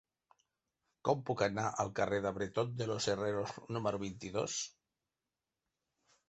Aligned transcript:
Com 1.09 1.19
puc 1.29 1.43
anar 1.47 1.65
al 1.83 1.91
carrer 1.99 2.19
de 2.27 2.31
Bretón 2.37 2.71
de 2.79 2.87
los 2.93 3.09
Herreros 3.13 3.53
número 3.77 4.01
vint-i-dos? 4.07 4.57